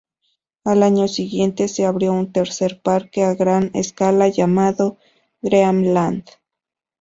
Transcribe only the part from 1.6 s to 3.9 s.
se abrió un tercer parque a gran